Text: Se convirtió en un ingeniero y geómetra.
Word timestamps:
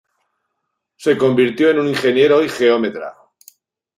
Se 0.95 1.15
convirtió 1.15 1.69
en 1.69 1.81
un 1.81 1.89
ingeniero 1.89 2.43
y 2.43 2.49
geómetra. 2.49 3.15